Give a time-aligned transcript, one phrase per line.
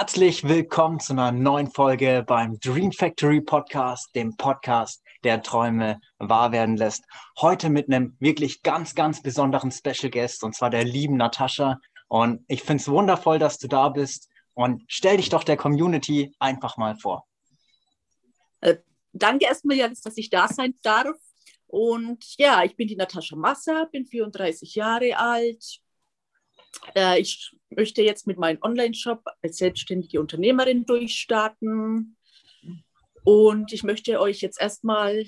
[0.00, 6.52] Herzlich willkommen zu einer neuen Folge beim Dream Factory Podcast, dem Podcast, der Träume wahr
[6.52, 7.04] werden lässt.
[7.38, 11.78] Heute mit einem wirklich ganz, ganz besonderen Special Guest und zwar der lieben Natascha.
[12.08, 14.30] Und ich finde es wundervoll, dass du da bist.
[14.54, 17.26] Und stell dich doch der Community einfach mal vor.
[18.62, 18.76] Äh,
[19.12, 21.18] danke erstmal, Janis, dass ich da sein darf.
[21.66, 25.82] Und ja, ich bin die Natascha Masser, bin 34 Jahre alt.
[26.94, 32.16] Äh, ich möchte jetzt mit meinem Online-Shop als selbstständige Unternehmerin durchstarten.
[33.24, 35.24] Und ich möchte euch jetzt erstmal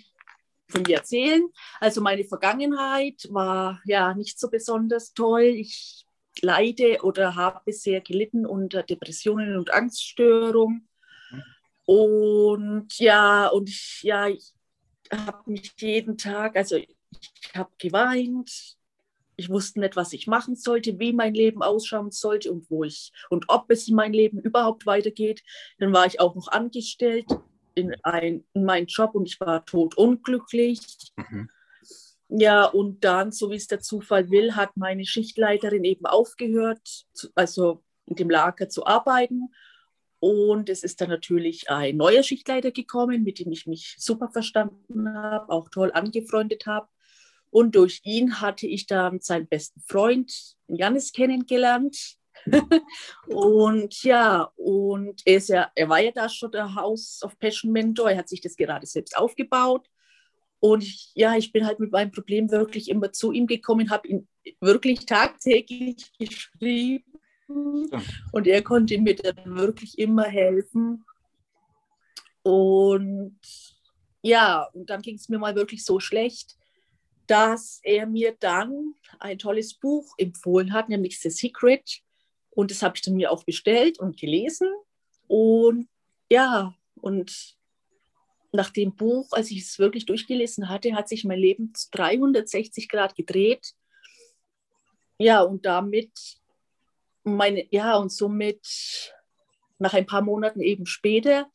[0.69, 1.43] von mir erzählen.
[1.81, 5.43] Also meine Vergangenheit war ja nicht so besonders toll.
[5.43, 6.07] Ich
[6.41, 10.89] leide oder habe bisher gelitten unter Depressionen und Angststörungen.
[11.85, 14.53] Und ja, und ich, ja, ich
[15.13, 16.97] habe mich jeden Tag, also ich
[17.55, 18.77] habe geweint,
[19.37, 23.13] ich wusste nicht, was ich machen sollte, wie mein Leben ausschauen sollte und wo ich
[23.31, 25.43] und ob es in meinem Leben überhaupt weitergeht.
[25.79, 27.27] Dann war ich auch noch angestellt
[27.75, 30.81] in, ein, in meinen Job und ich war totunglücklich.
[31.17, 31.49] Mhm.
[32.29, 37.83] Ja, und dann, so wie es der Zufall will, hat meine Schichtleiterin eben aufgehört, also
[38.07, 39.51] in dem Lager zu arbeiten.
[40.19, 45.13] Und es ist dann natürlich ein neuer Schichtleiter gekommen, mit dem ich mich super verstanden
[45.13, 46.89] habe, auch toll angefreundet habe.
[47.53, 52.17] Und durch ihn hatte ich dann seinen besten Freund, Janis, kennengelernt.
[53.27, 58.11] und ja, und er, ja, er war ja da schon der House of Passion Mentor,
[58.11, 59.87] er hat sich das gerade selbst aufgebaut.
[60.61, 64.09] Und ich, ja, ich bin halt mit meinem Problem wirklich immer zu ihm gekommen, habe
[64.09, 64.29] ihn
[64.61, 67.05] wirklich tagtäglich geschrieben.
[68.33, 71.05] Und er konnte mir dann wirklich immer helfen.
[72.43, 73.39] Und
[74.23, 76.57] ja, und dann ging es mir mal wirklich so schlecht,
[77.33, 82.03] dass er mir dann ein tolles Buch empfohlen hat, nämlich The Secret.
[82.51, 84.69] Und das habe ich dann mir auch bestellt und gelesen.
[85.29, 85.89] Und
[86.29, 87.57] ja, und
[88.53, 93.15] nach dem Buch, als ich es wirklich durchgelesen hatte, hat sich mein Leben 360 Grad
[93.15, 93.73] gedreht.
[95.17, 96.13] Ja, und damit
[97.25, 99.15] meine, ja, und somit
[99.79, 101.51] nach ein paar Monaten eben später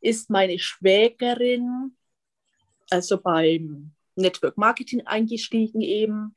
[0.00, 1.96] ist meine Schwägerin,
[2.88, 6.34] also beim Network Marketing eingestiegen eben,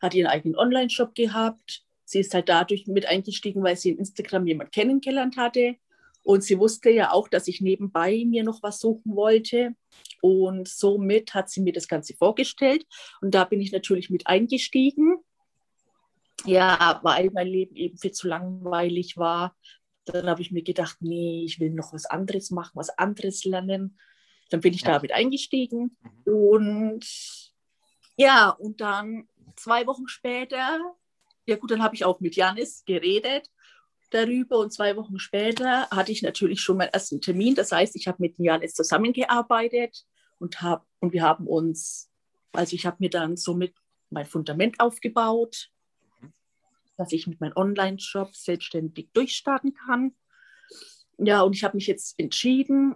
[0.00, 1.84] hat ihren eigenen Online-Shop gehabt.
[2.04, 5.76] Sie ist halt dadurch mit eingestiegen, weil sie in Instagram jemand kennengelernt hatte.
[6.22, 9.74] Und sie wusste ja auch, dass ich nebenbei mir noch was suchen wollte.
[10.22, 12.86] Und somit hat sie mir das Ganze vorgestellt.
[13.20, 15.18] Und da bin ich natürlich mit eingestiegen.
[16.46, 19.54] Ja, weil mein Leben eben viel zu langweilig war.
[20.06, 23.98] Dann habe ich mir gedacht, nee, ich will noch was anderes machen, was anderes lernen.
[24.54, 24.92] Dann bin ich ja.
[24.92, 25.96] damit eingestiegen.
[26.24, 26.32] Mhm.
[26.32, 27.06] Und
[28.16, 30.78] ja, und dann zwei Wochen später,
[31.44, 33.50] ja gut, dann habe ich auch mit Janis geredet
[34.10, 37.56] darüber und zwei Wochen später hatte ich natürlich schon meinen ersten Termin.
[37.56, 40.04] Das heißt, ich habe mit Janis zusammengearbeitet
[40.38, 42.12] und, hab, und wir haben uns,
[42.52, 43.74] also ich habe mir dann somit
[44.10, 45.68] mein Fundament aufgebaut,
[46.96, 50.14] dass ich mit meinem Online-Shop selbstständig durchstarten kann.
[51.18, 52.94] Ja, und ich habe mich jetzt entschieden,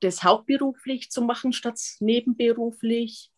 [0.00, 3.30] das hauptberuflich zu machen statt nebenberuflich,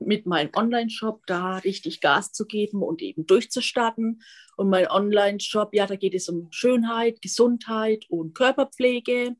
[0.00, 4.22] mit meinem Online-Shop da richtig Gas zu geben und eben durchzustarten.
[4.56, 9.36] Und mein Online-Shop, ja, da geht es um Schönheit, Gesundheit und Körperpflege.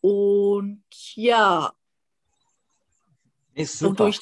[0.00, 0.84] Und
[1.14, 1.72] ja.
[3.54, 3.90] Ist super.
[3.90, 4.20] Und durch,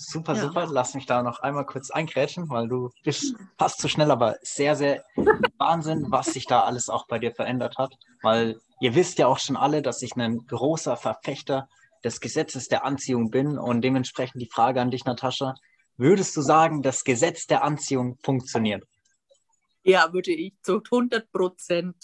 [0.00, 0.42] Super, ja.
[0.42, 0.66] super.
[0.70, 4.76] Lass mich da noch einmal kurz eingrätschen, weil du bist fast zu schnell, aber sehr,
[4.76, 5.04] sehr
[5.58, 7.94] Wahnsinn, was sich da alles auch bei dir verändert hat.
[8.22, 11.68] Weil ihr wisst ja auch schon alle, dass ich ein großer Verfechter
[12.04, 15.56] des Gesetzes der Anziehung bin und dementsprechend die Frage an dich, Natascha.
[15.96, 18.84] Würdest du sagen, das Gesetz der Anziehung funktioniert?
[19.82, 21.96] Ja, würde ich zu 100 Prozent.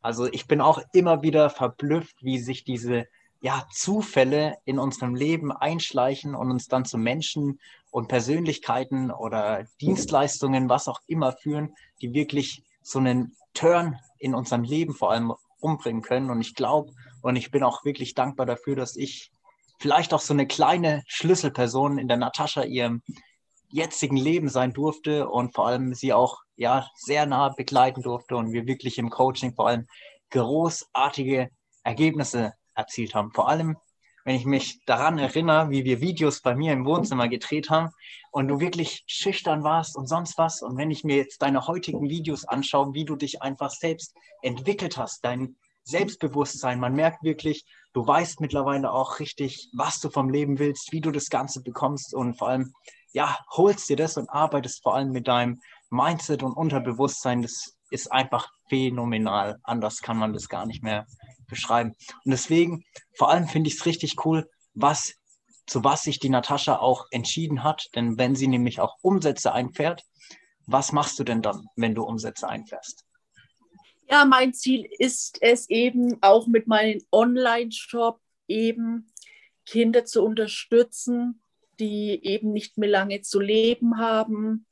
[0.00, 3.06] Also ich bin auch immer wieder verblüfft, wie sich diese
[3.40, 7.58] ja, Zufälle in unserem Leben einschleichen und uns dann zu Menschen
[7.90, 14.62] und Persönlichkeiten oder Dienstleistungen, was auch immer führen, die wirklich so einen Turn in unserem
[14.62, 16.30] Leben vor allem umbringen können.
[16.30, 16.92] Und ich glaube
[17.22, 19.30] und ich bin auch wirklich dankbar dafür, dass ich
[19.78, 23.02] vielleicht auch so eine kleine Schlüsselperson in der Natascha ihrem
[23.70, 28.52] jetzigen Leben sein durfte und vor allem sie auch ja sehr nah begleiten durfte und
[28.52, 29.86] wir wirklich im Coaching vor allem
[30.30, 31.50] großartige
[31.84, 33.32] Ergebnisse erzielt haben.
[33.32, 33.76] Vor allem,
[34.24, 37.90] wenn ich mich daran erinnere, wie wir Videos bei mir im Wohnzimmer gedreht haben
[38.30, 40.62] und du wirklich schüchtern warst und sonst was.
[40.62, 44.96] Und wenn ich mir jetzt deine heutigen Videos anschaue, wie du dich einfach selbst entwickelt
[44.96, 50.58] hast, dein Selbstbewusstsein, man merkt wirklich, du weißt mittlerweile auch richtig, was du vom Leben
[50.58, 52.72] willst, wie du das Ganze bekommst und vor allem,
[53.12, 57.42] ja, holst dir das und arbeitest vor allem mit deinem Mindset und Unterbewusstsein.
[57.42, 59.58] Das ist einfach phänomenal.
[59.64, 61.06] Anders kann man das gar nicht mehr
[61.50, 61.94] beschreiben.
[62.24, 62.84] Und deswegen,
[63.16, 65.14] vor allem finde ich es richtig cool, was,
[65.66, 67.88] zu was sich die Natascha auch entschieden hat.
[67.94, 70.02] Denn wenn sie nämlich auch Umsätze einfährt,
[70.66, 73.04] was machst du denn dann, wenn du Umsätze einfährst?
[74.08, 79.12] Ja, mein Ziel ist es eben auch mit meinem Online-Shop eben
[79.66, 81.42] Kinder zu unterstützen,
[81.78, 84.66] die eben nicht mehr lange zu leben haben,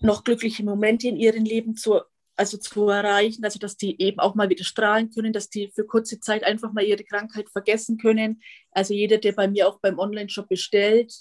[0.00, 2.00] noch glückliche Momente in ihrem Leben zu,
[2.36, 5.84] also zu erreichen, also dass die eben auch mal wieder strahlen können, dass die für
[5.84, 8.42] kurze Zeit einfach mal ihre Krankheit vergessen können.
[8.72, 11.14] Also jeder, der bei mir auch beim Online-Shop bestellt,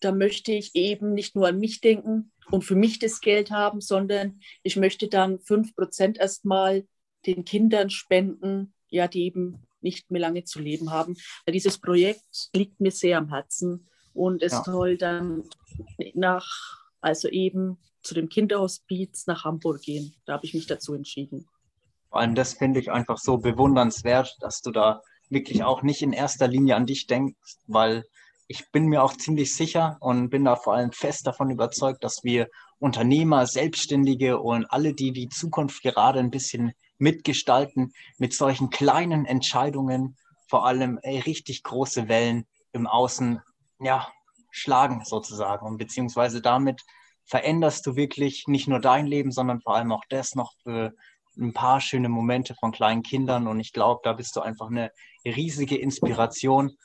[0.00, 3.80] da möchte ich eben nicht nur an mich denken und für mich das Geld haben,
[3.80, 6.86] sondern ich möchte dann 5% erstmal
[7.26, 11.16] den Kindern spenden, ja, die eben nicht mehr lange zu leben haben.
[11.44, 14.64] Weil dieses Projekt liegt mir sehr am Herzen und es ja.
[14.64, 15.44] soll dann
[16.14, 16.46] nach,
[17.00, 20.14] also eben zu dem Kinderhospiz nach Hamburg gehen.
[20.24, 21.46] Da habe ich mich dazu entschieden.
[22.08, 26.14] Vor allem das finde ich einfach so bewundernswert, dass du da wirklich auch nicht in
[26.14, 28.04] erster Linie an dich denkst, weil
[28.46, 32.24] ich bin mir auch ziemlich sicher und bin da vor allem fest davon überzeugt, dass
[32.24, 39.26] wir Unternehmer, Selbstständige und alle, die die Zukunft gerade ein bisschen mitgestalten, mit solchen kleinen
[39.26, 40.16] Entscheidungen
[40.48, 43.42] vor allem ey, richtig große Wellen im Außen
[43.80, 44.08] ja,
[44.50, 46.80] schlagen sozusagen und beziehungsweise damit
[47.28, 50.94] veränderst du wirklich nicht nur dein Leben, sondern vor allem auch das noch für
[51.36, 54.90] ein paar schöne Momente von kleinen Kindern und ich glaube, da bist du einfach eine
[55.24, 56.76] riesige Inspiration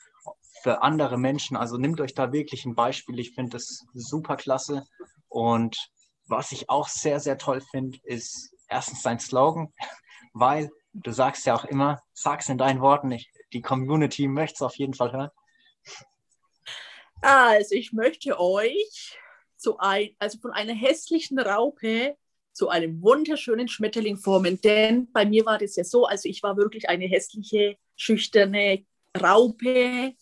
[0.62, 1.56] für andere Menschen.
[1.56, 3.18] Also nehmt euch da wirklich ein Beispiel.
[3.18, 4.86] Ich finde das super klasse.
[5.28, 5.76] Und
[6.26, 9.72] was ich auch sehr, sehr toll finde, ist erstens dein Slogan,
[10.32, 13.28] weil du sagst ja auch immer, sag's in deinen Worten nicht.
[13.52, 15.30] Die Community möchte es auf jeden Fall hören.
[17.20, 19.18] Also ich möchte euch
[19.64, 22.16] zu ein, also von einer hässlichen Raupe
[22.52, 24.60] zu einem wunderschönen Schmetterling formen.
[24.60, 28.84] Denn bei mir war das ja so, also ich war wirklich eine hässliche, schüchterne
[29.18, 30.14] Raupe,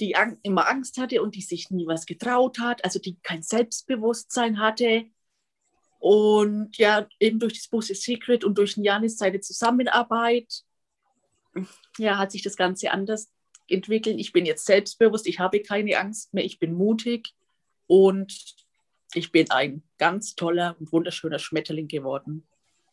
[0.00, 4.58] die immer Angst hatte und die sich nie was getraut hat, also die kein Selbstbewusstsein
[4.58, 5.04] hatte.
[5.98, 10.62] Und ja, eben durch das Buch Secret und durch Janis seine Zusammenarbeit,
[11.98, 13.30] ja, hat sich das Ganze anders
[13.68, 14.18] entwickelt.
[14.18, 17.34] Ich bin jetzt selbstbewusst, ich habe keine Angst mehr, ich bin mutig
[17.86, 18.56] und
[19.14, 22.46] ich bin ein ganz toller und wunderschöner Schmetterling geworden.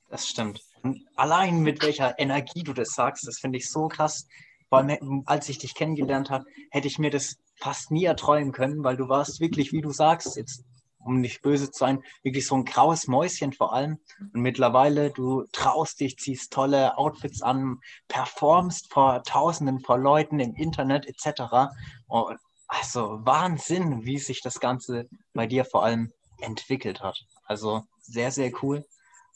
[0.10, 0.62] Das stimmt.
[0.84, 4.28] Und allein mit welcher Energie du das sagst, das finde ich so krass.
[4.70, 8.98] Allem, als ich dich kennengelernt habe, hätte ich mir das fast nie erträumen können, weil
[8.98, 10.64] du warst wirklich, wie du sagst, jetzt
[11.06, 14.00] um nicht böse zu sein, wirklich so ein graues Mäuschen vor allem.
[14.34, 20.56] Und mittlerweile, du traust dich, ziehst tolle Outfits an, performst vor Tausenden von Leuten im
[20.56, 21.74] Internet etc.
[22.08, 22.38] Und
[22.68, 27.20] also Wahnsinn, wie sich das Ganze bei dir vor allem entwickelt hat.
[27.46, 28.86] Also sehr, sehr cool.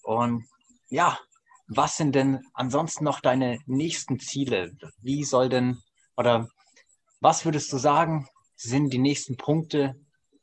[0.03, 0.45] Und
[0.89, 1.19] ja,
[1.67, 4.75] was sind denn ansonsten noch deine nächsten Ziele?
[5.01, 5.81] Wie soll denn
[6.15, 6.49] oder
[7.19, 9.95] was würdest du sagen, sind die nächsten Punkte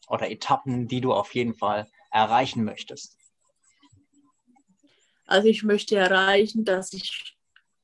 [0.09, 3.17] oder Etappen, die du auf jeden Fall erreichen möchtest?
[5.27, 7.37] Also ich möchte erreichen, dass ich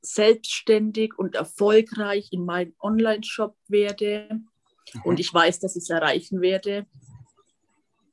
[0.03, 4.43] selbstständig und erfolgreich in meinem Online-Shop werde.
[4.95, 5.03] Mhm.
[5.05, 6.87] Und ich weiß, dass ich es erreichen werde.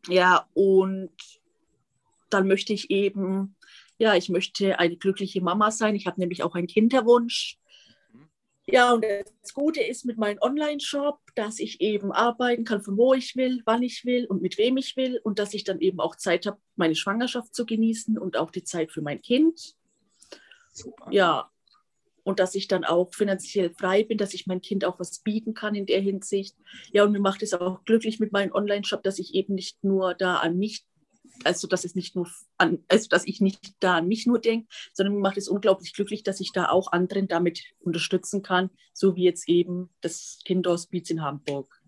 [0.08, 1.12] Ja, und
[2.30, 3.56] dann möchte ich eben
[3.98, 5.96] ja, ich möchte eine glückliche Mama sein.
[5.96, 7.58] Ich habe nämlich auch einen Kinderwunsch.
[8.70, 9.06] Ja, und
[9.42, 13.62] das Gute ist mit meinem Online-Shop, dass ich eben arbeiten kann, von wo ich will,
[13.66, 16.46] wann ich will und mit wem ich will und dass ich dann eben auch Zeit
[16.46, 19.76] habe, meine Schwangerschaft zu genießen und auch die Zeit für mein Kind.
[20.74, 21.08] Super.
[21.12, 21.50] Ja,
[22.28, 25.54] und dass ich dann auch finanziell frei bin, dass ich mein Kind auch was bieten
[25.54, 26.58] kann in der Hinsicht.
[26.92, 30.14] Ja, und mir macht es auch glücklich mit meinem Online-Shop, dass ich eben nicht nur
[30.14, 30.86] da an mich
[31.44, 34.68] also dass es nicht nur an, also dass ich nicht da an mich nur denke,
[34.92, 39.16] sondern mir macht es unglaublich glücklich, dass ich da auch anderen damit unterstützen kann, so
[39.16, 41.80] wie jetzt eben das Kinderhospiz in Hamburg.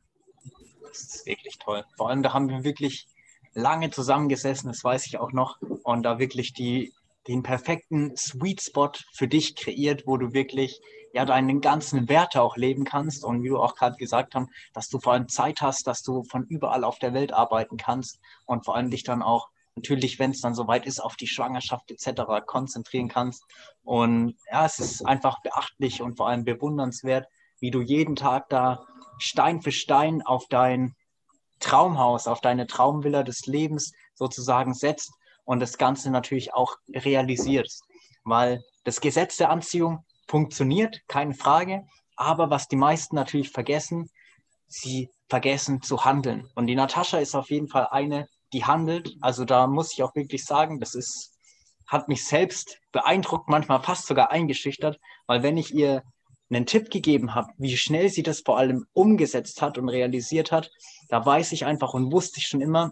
[0.88, 1.84] Das ist wirklich toll.
[1.98, 3.08] Vor allem, da haben wir wirklich
[3.56, 6.94] lange zusammengesessen, das weiß ich auch noch, und da wirklich die,
[7.30, 10.82] den perfekten Sweet Spot für dich kreiert, wo du wirklich
[11.14, 14.90] ja deinen ganzen Werte auch leben kannst und wie du auch gerade gesagt hast, dass
[14.90, 18.66] du vor allem Zeit hast, dass du von überall auf der Welt arbeiten kannst und
[18.66, 22.24] vor allem dich dann auch natürlich, wenn es dann soweit ist, auf die Schwangerschaft etc.
[22.48, 23.44] konzentrieren kannst.
[23.84, 27.28] Und ja, es ist einfach beachtlich und vor allem bewundernswert,
[27.60, 28.88] wie du jeden Tag da
[29.20, 30.96] Stein für Stein auf dein
[31.60, 35.14] Traumhaus, auf deine Traumvilla des Lebens sozusagen setzt
[35.50, 37.84] und das Ganze natürlich auch realisierst.
[38.24, 41.88] Weil das Gesetz der Anziehung funktioniert, keine Frage.
[42.16, 44.12] Aber was die meisten natürlich vergessen,
[44.68, 46.48] sie vergessen zu handeln.
[46.54, 49.18] Und die Natascha ist auf jeden Fall eine, die handelt.
[49.22, 51.36] Also da muss ich auch wirklich sagen, das ist
[51.88, 56.04] hat mich selbst beeindruckt, manchmal fast sogar eingeschüchtert, weil wenn ich ihr
[56.52, 60.70] einen Tipp gegeben habe, wie schnell sie das vor allem umgesetzt hat und realisiert hat,
[61.08, 62.92] da weiß ich einfach und wusste ich schon immer,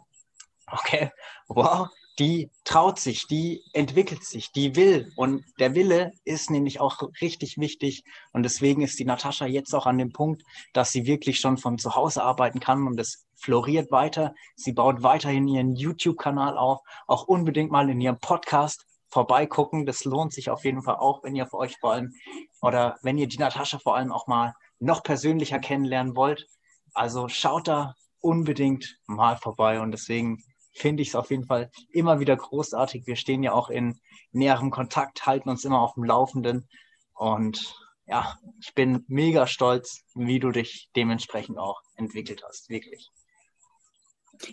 [0.71, 1.11] okay,
[1.47, 5.11] wow, die traut sich, die entwickelt sich, die will.
[5.15, 8.03] Und der Wille ist nämlich auch richtig wichtig.
[8.33, 10.43] Und deswegen ist die Natascha jetzt auch an dem Punkt,
[10.73, 14.33] dass sie wirklich schon von zu Hause arbeiten kann und es floriert weiter.
[14.55, 19.85] Sie baut weiterhin ihren YouTube-Kanal auf, auch unbedingt mal in ihrem Podcast vorbeigucken.
[19.85, 22.13] Das lohnt sich auf jeden Fall auch, wenn ihr für euch vor allem
[22.61, 26.47] oder wenn ihr die Natascha vor allem auch mal noch persönlicher kennenlernen wollt.
[26.93, 30.43] Also schaut da unbedingt mal vorbei und deswegen
[30.77, 33.07] finde ich es auf jeden Fall immer wieder großartig.
[33.07, 33.99] Wir stehen ja auch in
[34.31, 36.69] näherem Kontakt, halten uns immer auf dem Laufenden.
[37.13, 43.09] Und ja, ich bin mega stolz, wie du dich dementsprechend auch entwickelt hast, wirklich.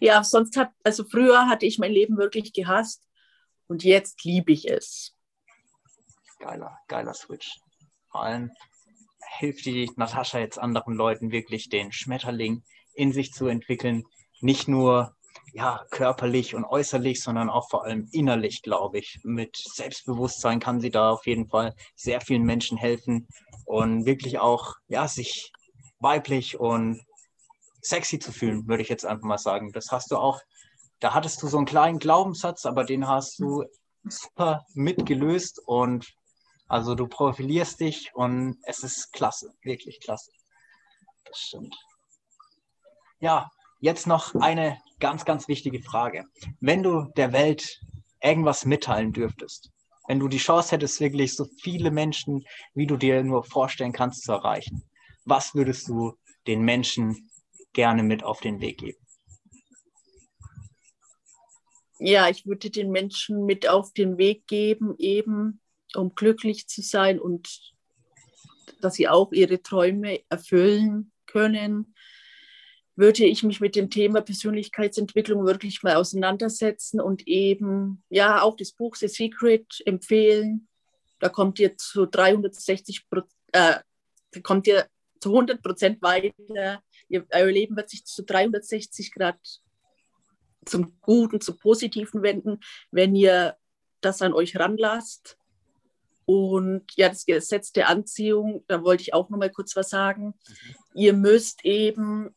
[0.01, 3.03] Ja, sonst hat, also früher hatte ich mein Leben wirklich gehasst
[3.67, 5.13] und jetzt liebe ich es.
[6.39, 7.59] Geiler, geiler Switch.
[8.11, 8.51] Vor allem
[9.39, 12.63] hilft die Natascha jetzt anderen Leuten wirklich den Schmetterling
[12.95, 14.05] in sich zu entwickeln.
[14.41, 15.15] Nicht nur
[15.55, 19.21] ja, körperlich und äußerlich, sondern auch vor allem innerlich, glaube ich.
[19.23, 23.29] Mit Selbstbewusstsein kann sie da auf jeden Fall sehr vielen Menschen helfen
[23.65, 25.53] und wirklich auch, ja, sich
[26.01, 27.01] weiblich und
[27.81, 29.71] sexy zu fühlen, würde ich jetzt einfach mal sagen.
[29.71, 30.41] Das hast du auch,
[30.99, 33.65] da hattest du so einen kleinen Glaubenssatz, aber den hast du
[34.03, 36.13] super mitgelöst und
[36.67, 40.33] also du profilierst dich und es ist klasse, wirklich klasse.
[41.27, 41.77] Das stimmt.
[43.21, 43.49] Ja,
[43.85, 46.25] jetzt noch eine ganz, ganz wichtige Frage.
[46.59, 47.83] Wenn du der Welt
[48.23, 49.71] irgendwas mitteilen dürftest,
[50.09, 54.25] wenn du die Chance hättest, wirklich so viele Menschen, wie du dir nur vorstellen kannst,
[54.25, 54.83] zu erreichen,
[55.27, 56.15] was würdest du
[56.47, 57.31] den Menschen
[57.75, 58.99] gerne mit auf den Weg geben?
[61.99, 65.61] Ja, ich würde den Menschen mit auf den Weg geben, eben
[65.95, 67.75] um glücklich zu sein und
[68.81, 71.94] dass sie auch ihre Träume erfüllen können,
[72.97, 78.73] würde ich mich mit dem Thema Persönlichkeitsentwicklung wirklich mal auseinandersetzen und eben, ja, auch das
[78.73, 80.69] Buch The Secret empfehlen.
[81.19, 83.07] Da kommt ihr zu 360,
[83.53, 83.77] äh,
[84.31, 84.87] da kommt ihr
[85.21, 86.83] zu 100 Prozent weiter.
[87.09, 89.39] Ihr, euer Leben wird sich zu 360 Grad
[90.65, 92.61] zum Guten, zum Positiven wenden,
[92.91, 93.57] wenn ihr
[94.01, 95.37] das an euch ranlasst.
[96.27, 100.27] Und ja, das Gesetz der Anziehung, da wollte ich auch noch mal kurz was sagen.
[100.27, 100.75] Mhm.
[100.95, 102.35] Ihr müsst eben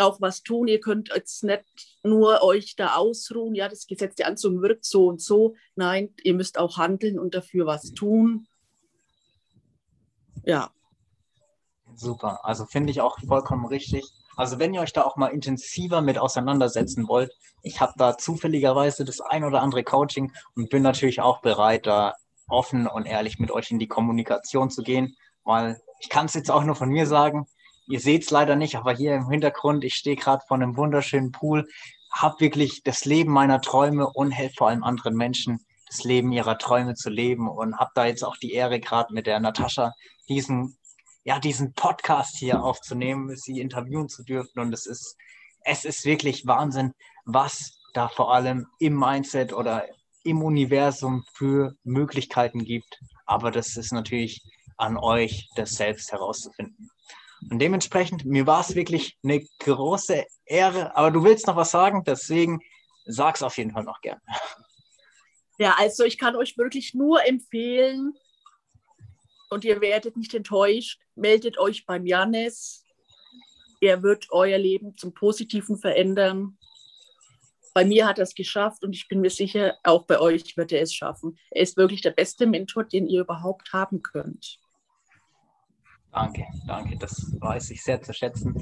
[0.00, 0.68] auch was tun.
[0.68, 1.64] Ihr könnt jetzt nicht
[2.02, 5.54] nur euch da ausruhen, ja, das Gesetz der Anziehung wirkt so und so.
[5.74, 8.46] Nein, ihr müsst auch handeln und dafür was tun.
[10.44, 10.70] Ja.
[11.94, 14.04] Super, also finde ich auch vollkommen richtig.
[14.36, 19.04] Also wenn ihr euch da auch mal intensiver mit auseinandersetzen wollt, ich habe da zufälligerweise
[19.04, 22.14] das ein oder andere Coaching und bin natürlich auch bereit, da
[22.48, 26.50] offen und ehrlich mit euch in die Kommunikation zu gehen, weil ich kann es jetzt
[26.50, 27.46] auch nur von mir sagen,
[27.88, 31.32] Ihr seht es leider nicht, aber hier im Hintergrund, ich stehe gerade vor einem wunderschönen
[31.32, 31.68] Pool,
[32.12, 36.58] habe wirklich das Leben meiner Träume und helfe vor allem anderen Menschen, das Leben ihrer
[36.58, 39.92] Träume zu leben und habe da jetzt auch die Ehre gerade mit der Natascha
[40.28, 40.76] diesen
[41.22, 45.16] ja diesen Podcast hier aufzunehmen, sie interviewen zu dürfen und es ist
[45.64, 46.92] es ist wirklich Wahnsinn,
[47.24, 49.84] was da vor allem im Mindset oder
[50.22, 53.00] im Universum für Möglichkeiten gibt.
[53.26, 54.42] Aber das ist natürlich
[54.76, 56.90] an euch, das selbst herauszufinden.
[57.50, 60.96] Und dementsprechend, mir war es wirklich eine große Ehre.
[60.96, 62.60] Aber du willst noch was sagen, deswegen
[63.04, 64.20] sag es auf jeden Fall noch gern.
[65.58, 68.14] Ja, also ich kann euch wirklich nur empfehlen,
[69.50, 72.84] und ihr werdet nicht enttäuscht, meldet euch beim Janis.
[73.80, 76.58] Er wird euer Leben zum Positiven verändern.
[77.74, 80.72] Bei mir hat er es geschafft und ich bin mir sicher, auch bei euch wird
[80.72, 81.38] er es schaffen.
[81.50, 84.58] Er ist wirklich der beste Mentor, den ihr überhaupt haben könnt.
[86.16, 88.54] Danke, danke, das weiß ich sehr zu schätzen.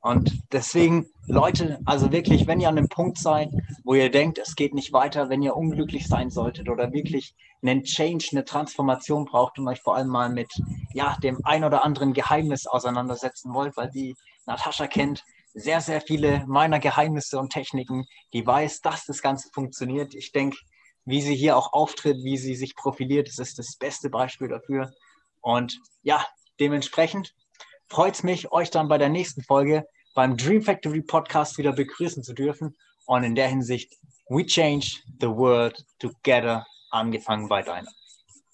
[0.00, 3.50] Und deswegen, Leute, also wirklich, wenn ihr an dem Punkt seid,
[3.84, 7.84] wo ihr denkt, es geht nicht weiter, wenn ihr unglücklich sein solltet oder wirklich einen
[7.84, 10.50] Change, eine Transformation braucht und euch vor allem mal mit
[10.92, 15.22] ja, dem ein oder anderen Geheimnis auseinandersetzen wollt, weil die Natascha kennt
[15.54, 20.16] sehr, sehr viele meiner Geheimnisse und Techniken, die weiß, dass das Ganze funktioniert.
[20.16, 20.56] Ich denke,
[21.04, 24.90] wie sie hier auch auftritt, wie sie sich profiliert, das ist das beste Beispiel dafür.
[25.40, 26.24] Und ja,
[26.60, 27.34] Dementsprechend
[27.88, 32.22] freut es mich, euch dann bei der nächsten Folge beim Dream Factory Podcast wieder begrüßen
[32.22, 32.76] zu dürfen.
[33.06, 33.94] Und in der Hinsicht,
[34.28, 37.90] we change the world together, angefangen bei deiner.